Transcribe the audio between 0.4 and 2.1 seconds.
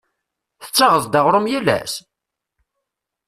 Tettaɣeḍ-d aɣrum yal ass?